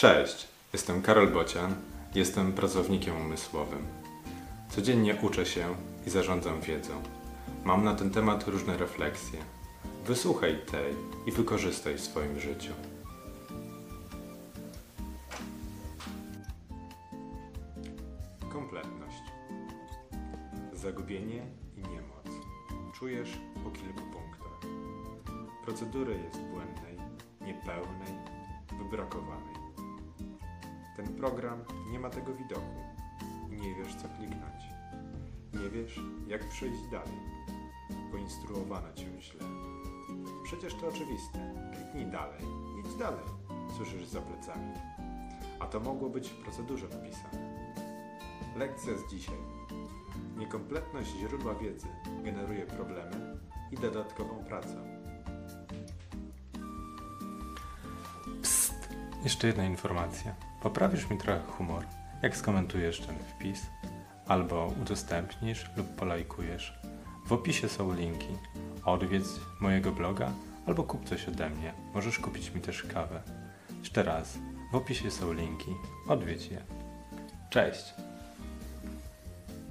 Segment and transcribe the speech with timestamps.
[0.00, 1.74] Cześć, jestem Karol Bocian,
[2.14, 3.86] jestem pracownikiem umysłowym.
[4.68, 5.74] Codziennie uczę się
[6.06, 7.02] i zarządzam wiedzą.
[7.64, 9.38] Mam na ten temat różne refleksje.
[10.06, 10.94] Wysłuchaj tej
[11.26, 12.72] i wykorzystaj w swoim życiu.
[18.52, 19.22] Kompletność.
[20.72, 21.46] Zagubienie
[21.76, 22.44] i niemoc.
[22.94, 23.30] Czujesz
[23.64, 24.70] po kilku punktach.
[25.64, 26.96] Procedury jest błędnej,
[27.40, 28.14] niepełnej,
[28.78, 29.59] wybrakowanej.
[31.00, 32.80] Ten program nie ma tego widoku
[33.50, 34.62] nie wiesz co kliknąć.
[35.52, 37.20] Nie wiesz jak przejść dalej.
[38.10, 39.44] Poinstruowano cię źle.
[40.44, 41.54] Przecież to oczywiste.
[41.74, 42.40] Kliknij dalej,
[42.80, 43.24] idź dalej.
[43.76, 44.72] Słyszysz za plecami.
[45.60, 47.64] A to mogło być w procedurze napisane.
[48.56, 49.38] Lekcja z dzisiaj.
[50.36, 51.88] Niekompletność źródła wiedzy
[52.24, 53.38] generuje problemy
[53.70, 54.76] i dodatkową pracę.
[58.42, 58.88] Psst!
[59.24, 60.49] Jeszcze jedna informacja.
[60.62, 61.84] Poprawisz mi trochę humor,
[62.22, 63.66] jak skomentujesz ten wpis,
[64.26, 66.80] albo udostępnisz lub polajkujesz.
[67.26, 68.36] W opisie są linki.
[68.84, 70.32] Odwiedz mojego bloga
[70.66, 71.72] albo kup coś ode mnie.
[71.94, 73.22] Możesz kupić mi też kawę.
[73.78, 74.38] Jeszcze raz.
[74.72, 75.70] W opisie są linki.
[76.08, 76.62] Odwiedź je.
[77.50, 77.94] Cześć!